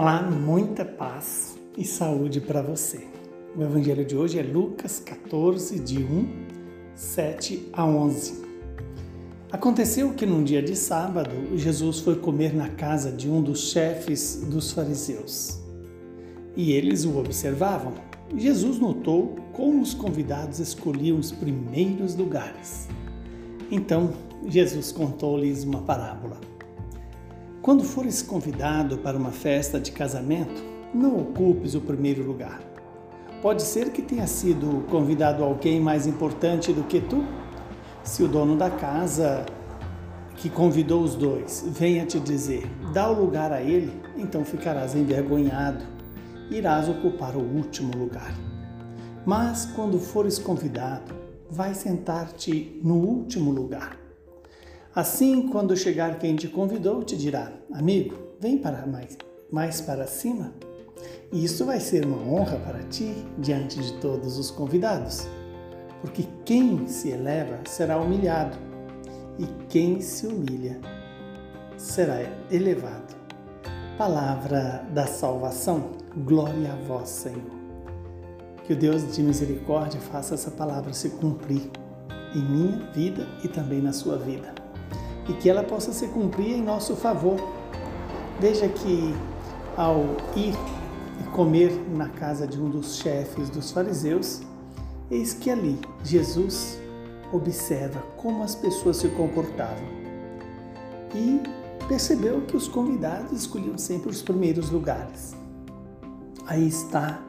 Olá, 0.00 0.22
muita 0.22 0.84
paz 0.84 1.58
e 1.76 1.84
saúde 1.84 2.40
para 2.40 2.62
você. 2.62 3.04
O 3.56 3.60
evangelho 3.60 4.04
de 4.04 4.16
hoje 4.16 4.38
é 4.38 4.44
Lucas 4.44 5.00
14, 5.00 5.76
de 5.80 5.98
1, 5.98 6.28
7 6.94 7.68
a 7.72 7.84
11. 7.84 8.44
Aconteceu 9.50 10.14
que 10.14 10.24
num 10.24 10.44
dia 10.44 10.62
de 10.62 10.76
sábado, 10.76 11.32
Jesus 11.56 11.98
foi 11.98 12.14
comer 12.14 12.54
na 12.54 12.68
casa 12.68 13.10
de 13.10 13.28
um 13.28 13.42
dos 13.42 13.72
chefes 13.72 14.46
dos 14.48 14.70
fariseus. 14.70 15.58
E 16.54 16.70
eles 16.70 17.04
o 17.04 17.18
observavam. 17.18 17.94
Jesus 18.36 18.78
notou 18.78 19.34
como 19.52 19.82
os 19.82 19.94
convidados 19.94 20.60
escolhiam 20.60 21.18
os 21.18 21.32
primeiros 21.32 22.14
lugares. 22.14 22.86
Então, 23.68 24.12
Jesus 24.46 24.92
contou-lhes 24.92 25.64
uma 25.64 25.82
parábola. 25.82 26.38
Quando 27.68 27.84
fores 27.84 28.22
convidado 28.22 28.96
para 28.96 29.18
uma 29.18 29.30
festa 29.30 29.78
de 29.78 29.92
casamento, 29.92 30.64
não 30.94 31.20
ocupes 31.20 31.74
o 31.74 31.82
primeiro 31.82 32.24
lugar. 32.24 32.62
Pode 33.42 33.60
ser 33.60 33.90
que 33.92 34.00
tenha 34.00 34.26
sido 34.26 34.86
convidado 34.88 35.44
alguém 35.44 35.78
mais 35.78 36.06
importante 36.06 36.72
do 36.72 36.82
que 36.84 36.98
tu. 36.98 37.22
Se 38.02 38.22
o 38.22 38.26
dono 38.26 38.56
da 38.56 38.70
casa 38.70 39.44
que 40.36 40.48
convidou 40.48 41.02
os 41.02 41.14
dois 41.14 41.62
venha 41.68 42.06
te 42.06 42.18
dizer, 42.18 42.66
dá 42.94 43.10
o 43.10 43.20
lugar 43.20 43.52
a 43.52 43.60
ele, 43.60 43.92
então 44.16 44.46
ficarás 44.46 44.94
envergonhado, 44.94 45.84
irás 46.50 46.88
ocupar 46.88 47.36
o 47.36 47.42
último 47.42 47.94
lugar. 47.94 48.32
Mas 49.26 49.66
quando 49.76 49.98
fores 49.98 50.38
convidado, 50.38 51.14
vai 51.50 51.74
sentar-te 51.74 52.80
no 52.82 52.94
último 52.94 53.50
lugar 53.50 54.07
Assim, 54.98 55.46
quando 55.46 55.76
chegar 55.76 56.18
quem 56.18 56.34
te 56.34 56.48
convidou, 56.48 57.04
te 57.04 57.16
dirá: 57.16 57.52
Amigo, 57.72 58.16
vem 58.40 58.58
para 58.58 58.84
mais, 58.84 59.16
mais 59.48 59.80
para 59.80 60.08
cima. 60.08 60.52
E 61.30 61.44
isso 61.44 61.64
vai 61.64 61.78
ser 61.78 62.04
uma 62.04 62.20
honra 62.20 62.56
para 62.56 62.82
ti 62.82 63.14
diante 63.38 63.78
de 63.78 63.92
todos 64.00 64.36
os 64.38 64.50
convidados, 64.50 65.28
porque 66.00 66.24
quem 66.44 66.88
se 66.88 67.10
eleva 67.10 67.60
será 67.64 67.96
humilhado, 67.96 68.58
e 69.38 69.46
quem 69.68 70.00
se 70.00 70.26
humilha 70.26 70.80
será 71.76 72.16
elevado. 72.50 73.14
Palavra 73.96 74.84
da 74.92 75.06
salvação, 75.06 75.92
glória 76.24 76.72
a 76.72 76.86
vós, 76.88 77.08
Senhor. 77.08 77.56
Que 78.64 78.72
o 78.72 78.76
Deus 78.76 79.14
de 79.14 79.22
misericórdia 79.22 80.00
faça 80.00 80.34
essa 80.34 80.50
palavra 80.50 80.92
se 80.92 81.10
cumprir 81.10 81.70
em 82.34 82.42
minha 82.42 82.90
vida 82.92 83.28
e 83.44 83.46
também 83.46 83.80
na 83.80 83.92
sua 83.92 84.18
vida 84.18 84.58
e 85.28 85.32
que 85.34 85.48
ela 85.48 85.62
possa 85.62 85.92
se 85.92 86.08
cumprir 86.08 86.56
em 86.56 86.62
nosso 86.62 86.96
favor. 86.96 87.36
Veja 88.40 88.68
que 88.68 89.14
ao 89.76 90.02
ir 90.36 90.54
e 91.20 91.30
comer 91.30 91.72
na 91.90 92.08
casa 92.08 92.46
de 92.46 92.60
um 92.60 92.70
dos 92.70 92.96
chefes 92.96 93.50
dos 93.50 93.70
fariseus, 93.70 94.40
eis 95.10 95.34
que 95.34 95.50
ali 95.50 95.78
Jesus 96.04 96.78
observa 97.32 98.00
como 98.16 98.42
as 98.42 98.54
pessoas 98.54 98.96
se 98.96 99.08
comportavam 99.10 99.86
e 101.14 101.40
percebeu 101.86 102.40
que 102.42 102.56
os 102.56 102.68
convidados 102.68 103.32
escolhiam 103.32 103.76
sempre 103.76 104.10
os 104.10 104.22
primeiros 104.22 104.70
lugares. 104.70 105.34
Aí 106.46 106.66
está 106.66 107.22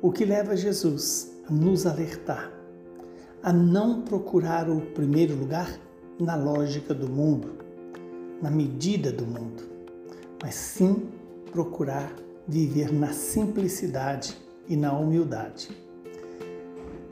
o 0.00 0.10
que 0.10 0.24
leva 0.24 0.56
Jesus 0.56 1.32
a 1.48 1.52
nos 1.52 1.86
alertar 1.86 2.56
a 3.46 3.52
não 3.52 4.02
procurar 4.02 4.68
o 4.68 4.80
primeiro 4.80 5.36
lugar 5.36 5.70
na 6.18 6.34
lógica 6.34 6.94
do 6.94 7.08
mundo, 7.08 7.52
na 8.40 8.50
medida 8.50 9.12
do 9.12 9.26
mundo, 9.26 9.62
mas 10.42 10.54
sim 10.54 11.08
procurar 11.52 12.12
viver 12.48 12.92
na 12.92 13.12
simplicidade 13.12 14.36
e 14.68 14.76
na 14.76 14.92
humildade. 14.92 15.68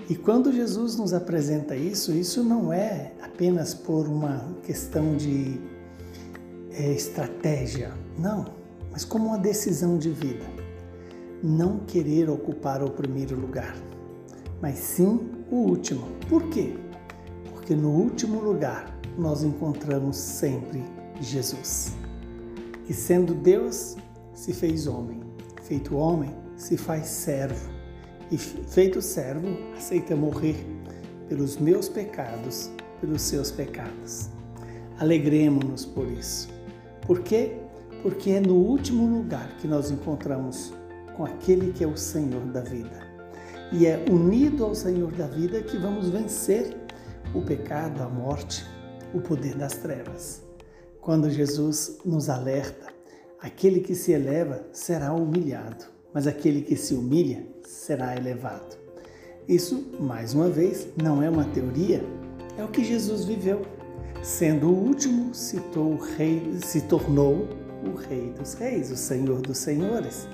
E 0.09 0.15
quando 0.15 0.53
Jesus 0.53 0.97
nos 0.97 1.15
apresenta 1.15 1.75
isso, 1.75 2.13
isso 2.13 2.43
não 2.43 2.73
é 2.73 3.13
apenas 3.23 3.75
por 3.75 4.07
uma 4.07 4.55
questão 4.63 5.17
de 5.17 5.59
é, 6.71 6.93
estratégia, 6.93 7.93
não, 8.19 8.45
mas 8.91 9.05
como 9.05 9.29
uma 9.29 9.39
decisão 9.39 9.97
de 9.99 10.11
vida. 10.11 10.45
Não 11.43 11.81
querer 11.81 12.31
ocupar 12.31 12.83
o 12.83 12.91
primeiro 12.91 13.39
lugar, 13.39 13.75
mas 14.61 14.79
sim 14.79 15.31
o 15.51 15.57
último. 15.57 16.07
Por 16.29 16.49
quê? 16.49 16.75
Porque 17.53 17.75
no 17.75 17.91
último 17.91 18.41
lugar 18.41 18.94
nós 19.17 19.43
encontramos 19.43 20.17
sempre 20.17 20.83
Jesus. 21.21 21.93
E 22.89 22.93
sendo 22.93 23.35
Deus, 23.35 23.97
se 24.33 24.53
fez 24.53 24.87
homem. 24.87 25.21
Feito 25.63 25.97
homem, 25.97 26.35
se 26.57 26.77
faz 26.77 27.07
servo. 27.07 27.71
E 28.31 28.37
feito 28.37 29.01
servo, 29.01 29.47
aceita 29.77 30.17
morrer 30.17 30.57
pelos 31.29 31.57
meus 31.57 31.89
pecados, 31.89 32.71
pelos 33.01 33.23
seus 33.23 33.51
pecados. 33.51 34.29
Alegremos-nos 34.99 35.85
por 35.85 36.07
isso. 36.11 36.49
Por 37.07 37.21
quê? 37.21 37.59
Porque 38.03 38.33
é 38.33 38.41
no 38.41 38.55
último 38.55 39.07
lugar 39.07 39.49
que 39.59 39.67
nós 39.67 39.91
encontramos 39.91 40.73
com 41.17 41.25
aquele 41.25 41.73
que 41.73 41.85
é 41.85 41.87
o 41.87 41.97
Senhor 41.97 42.43
da 42.47 42.61
vida. 42.61 43.05
E 43.73 43.87
é 43.87 44.05
unido 44.11 44.65
ao 44.65 44.75
Senhor 44.75 45.11
da 45.13 45.27
vida 45.27 45.63
que 45.63 45.77
vamos 45.79 46.11
vencer 46.11 46.77
o 47.35 47.43
pecado, 47.43 48.03
a 48.03 48.09
morte, 48.09 48.65
o 49.15 49.21
poder 49.21 49.55
das 49.55 49.75
trevas. 49.75 50.43
Quando 51.01 51.31
Jesus 51.31 51.99
nos 52.05 52.29
alerta, 52.29 52.87
aquele 53.41 53.81
que 53.81 53.95
se 53.95 54.13
eleva 54.13 54.67
será 54.73 55.13
humilhado, 55.13 55.85
mas 56.13 56.27
aquele 56.27 56.63
que 56.63 56.77
se 56.77 56.95
humilha 56.95 57.47
será 57.65 58.17
elevado. 58.17 58.77
Isso, 59.49 59.93
mais 60.01 60.35
uma 60.35 60.49
vez, 60.49 60.89
não 61.01 61.23
é 61.23 61.31
uma 61.31 61.45
teoria, 61.45 62.05
é 62.59 62.65
o 62.65 62.69
que 62.69 62.85
Jesus 62.85 63.25
viveu. 63.25 63.63
Sendo 64.23 64.69
o 64.69 64.75
último, 64.75 65.35
citou 65.35 65.93
o 65.93 65.99
rei, 65.99 66.59
se 66.65 66.81
tornou 66.83 67.47
o 67.87 67.95
Rei 67.95 68.33
dos 68.33 68.55
Reis, 68.55 68.91
o 68.91 68.97
Senhor 68.97 69.43
dos 69.43 69.59
Senhores, 69.59 70.27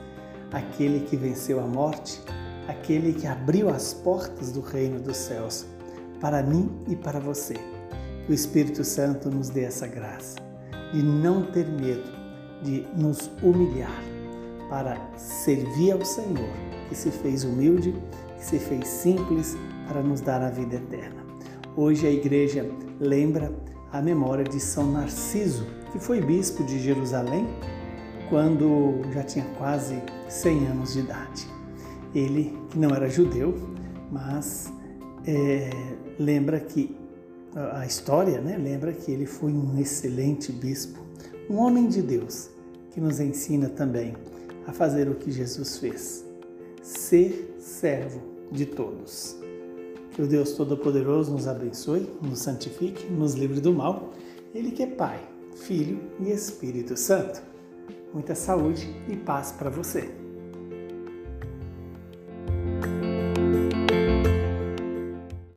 aquele 0.53 1.01
que 1.01 1.17
venceu 1.17 1.59
a 1.59 1.67
morte, 1.67 2.21
aquele 2.69 3.13
que 3.13 3.27
abriu 3.27 3.69
as 3.69 3.93
portas 3.93 4.53
do 4.53 4.61
reino 4.61 5.01
dos 5.01 5.17
céus 5.17 5.67
para 6.21 6.43
mim 6.43 6.71
e 6.87 6.95
para 6.95 7.19
você. 7.19 7.55
O 8.31 8.33
Espírito 8.33 8.85
Santo 8.85 9.29
nos 9.29 9.49
dê 9.49 9.65
essa 9.65 9.89
graça 9.89 10.37
de 10.93 11.03
não 11.03 11.43
ter 11.47 11.67
medo 11.69 12.09
de 12.63 12.87
nos 12.97 13.29
humilhar 13.43 14.05
para 14.69 14.97
servir 15.17 15.91
ao 15.91 16.05
Senhor, 16.05 16.49
que 16.89 16.95
se 16.95 17.11
fez 17.11 17.43
humilde, 17.43 17.93
que 18.39 18.45
se 18.45 18.61
fez 18.61 18.87
simples 18.87 19.57
para 19.89 20.01
nos 20.01 20.21
dar 20.21 20.41
a 20.43 20.49
vida 20.49 20.77
eterna. 20.77 21.27
Hoje 21.77 22.07
a 22.07 22.11
igreja 22.13 22.71
lembra 23.01 23.53
a 23.91 24.01
memória 24.01 24.45
de 24.45 24.61
São 24.61 24.93
Narciso, 24.93 25.67
que 25.91 25.99
foi 25.99 26.21
bispo 26.21 26.63
de 26.63 26.79
Jerusalém 26.79 27.49
quando 28.29 29.01
já 29.13 29.25
tinha 29.25 29.45
quase 29.59 30.01
100 30.29 30.69
anos 30.69 30.93
de 30.93 31.01
idade. 31.01 31.49
Ele, 32.15 32.57
que 32.69 32.79
não 32.79 32.91
era 32.91 33.09
judeu, 33.09 33.57
mas 34.09 34.73
é, 35.27 35.71
lembra 36.17 36.61
que 36.61 37.00
a 37.55 37.85
história 37.85 38.41
né, 38.41 38.57
lembra 38.57 38.93
que 38.93 39.11
ele 39.11 39.27
foi 39.27 39.53
um 39.53 39.79
excelente 39.79 40.53
bispo, 40.53 41.01
um 41.49 41.57
homem 41.57 41.89
de 41.89 42.01
Deus, 42.01 42.49
que 42.93 43.01
nos 43.01 43.19
ensina 43.19 43.69
também 43.69 44.15
a 44.67 44.73
fazer 44.73 45.09
o 45.09 45.15
que 45.15 45.33
Jesus 45.33 45.79
fez: 45.79 46.25
ser 46.83 47.57
servo 47.59 48.21
de 48.53 48.67
todos. 48.67 49.37
Que 50.13 50.23
o 50.23 50.27
Deus 50.27 50.53
Todo-Poderoso 50.53 51.33
nos 51.33 51.47
abençoe, 51.47 52.09
nos 52.21 52.41
santifique, 52.41 53.07
nos 53.11 53.35
livre 53.35 53.61
do 53.61 53.73
mal. 53.73 54.13
Ele 54.55 54.73
que 54.73 54.83
é 54.83 54.87
Pai, 54.87 55.21
Filho 55.55 56.01
e 56.21 56.31
Espírito 56.31 56.97
Santo. 56.97 57.41
Muita 58.13 58.35
saúde 58.35 58.93
e 59.09 59.17
paz 59.17 59.53
para 59.53 59.71
você. 59.71 60.11